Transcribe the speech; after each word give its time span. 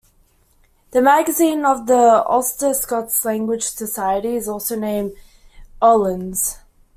The 0.93 1.01
magazine 1.03 1.63
of 1.63 1.85
the 1.85 2.25
Ulster-Scots 2.27 3.23
Language 3.23 3.61
Society 3.61 4.35
is 4.35 4.47
also 4.47 4.75
named 4.75 5.11
"Ullans". 5.79 6.57